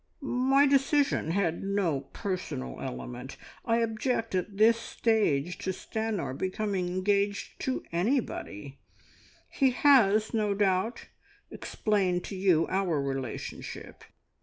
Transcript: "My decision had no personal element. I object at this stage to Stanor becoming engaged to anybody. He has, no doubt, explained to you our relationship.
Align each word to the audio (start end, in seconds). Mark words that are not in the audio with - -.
"My 0.21 0.65
decision 0.65 1.29
had 1.29 1.61
no 1.63 1.99
personal 2.11 2.81
element. 2.81 3.37
I 3.65 3.77
object 3.81 4.33
at 4.33 4.57
this 4.57 4.79
stage 4.79 5.59
to 5.59 5.69
Stanor 5.69 6.35
becoming 6.35 6.87
engaged 6.87 7.59
to 7.65 7.83
anybody. 7.91 8.79
He 9.47 9.69
has, 9.69 10.33
no 10.33 10.55
doubt, 10.55 11.05
explained 11.51 12.23
to 12.23 12.35
you 12.35 12.65
our 12.67 12.99
relationship. 12.99 14.03